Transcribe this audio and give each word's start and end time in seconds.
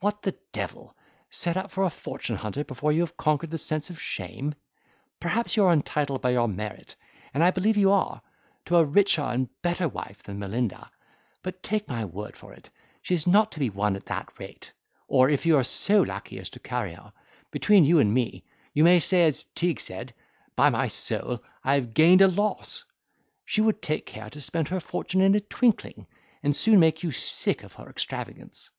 What 0.00 0.22
the 0.22 0.36
devil! 0.50 0.96
set 1.30 1.56
up 1.56 1.70
for 1.70 1.84
a 1.84 1.90
fortune 1.90 2.34
hunter 2.34 2.64
before 2.64 2.90
you 2.90 3.02
have 3.02 3.16
conquered 3.16 3.52
the 3.52 3.58
sense 3.58 3.90
of 3.90 4.00
shame! 4.00 4.56
Perhaps 5.20 5.56
you 5.56 5.64
are 5.66 5.72
entitled 5.72 6.20
by 6.20 6.30
your 6.30 6.48
merit, 6.48 6.96
and 7.32 7.44
I 7.44 7.52
believe 7.52 7.76
you 7.76 7.92
are, 7.92 8.20
to 8.64 8.74
a 8.78 8.84
richer 8.84 9.22
and 9.22 9.46
a 9.46 9.50
better 9.62 9.88
wife 9.88 10.20
than 10.24 10.40
Melinda; 10.40 10.90
but 11.44 11.62
take 11.62 11.86
my 11.86 12.04
word 12.04 12.36
for 12.36 12.52
it, 12.52 12.68
she 13.02 13.14
is 13.14 13.24
not 13.28 13.52
to 13.52 13.60
be 13.60 13.70
won 13.70 13.94
at 13.94 14.06
that 14.06 14.36
rate;—or, 14.40 15.30
if 15.30 15.46
you 15.46 15.56
are 15.56 15.62
so 15.62 16.02
lucky 16.02 16.40
as 16.40 16.48
to 16.50 16.58
carry 16.58 16.94
her, 16.94 17.12
between 17.52 17.84
you 17.84 18.00
and 18.00 18.12
me, 18.12 18.42
you 18.74 18.82
may 18.82 18.98
say, 18.98 19.26
as 19.26 19.44
Teague 19.54 19.78
said, 19.78 20.12
By 20.56 20.70
my 20.70 20.88
soul, 20.88 21.40
I 21.62 21.74
have 21.76 21.94
gained 21.94 22.20
a 22.20 22.26
loss! 22.26 22.84
She 23.44 23.60
would 23.60 23.80
take 23.80 24.06
care 24.06 24.28
to 24.28 24.40
spend 24.40 24.66
her 24.70 24.80
fortune 24.80 25.20
in 25.20 25.36
a 25.36 25.40
twinkling, 25.40 26.08
and 26.42 26.56
soon 26.56 26.80
make 26.80 27.04
you 27.04 27.12
sick 27.12 27.62
of 27.62 27.74
her 27.74 27.88
extravagance." 27.88 28.72